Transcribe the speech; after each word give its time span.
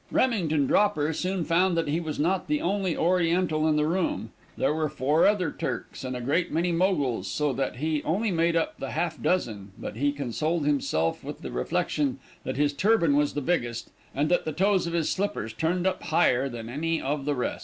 Remington 0.09 0.65
Dropper 0.65 1.13
soon 1.13 1.43
found 1.45 1.77
that 1.77 1.87
he 1.87 1.99
was 1.99 2.17
not 2.17 2.47
the 2.47 2.59
only 2.59 2.97
oriental 2.97 3.67
in 3.67 3.75
the 3.75 3.85
room; 3.85 4.31
there 4.57 4.73
were 4.73 4.89
four 4.89 5.27
other 5.27 5.51
Turks, 5.51 6.03
and 6.03 6.17
a 6.17 6.21
great 6.21 6.51
many 6.51 6.71
Moguls, 6.71 7.27
so 7.27 7.53
that 7.53 7.75
he 7.75 8.01
only 8.01 8.31
made 8.31 8.55
up 8.55 8.79
the 8.79 8.89
half 8.93 9.21
dozen, 9.21 9.73
but 9.77 9.97
he 9.97 10.11
consoled 10.11 10.65
himself 10.65 11.23
with 11.23 11.41
the 11.41 11.51
reflection 11.51 12.17
that 12.45 12.57
his 12.57 12.73
turban 12.73 13.15
was 13.15 13.35
the 13.35 13.41
biggest, 13.41 13.91
and 14.15 14.29
that 14.29 14.43
the 14.43 14.53
toes 14.53 14.87
of 14.87 14.93
his 14.93 15.07
slippers 15.07 15.53
turned 15.53 15.85
up 15.85 16.01
higher 16.01 16.49
than 16.49 16.67
any 16.67 16.99
of 16.99 17.25
the 17.25 17.35
rest. 17.35 17.59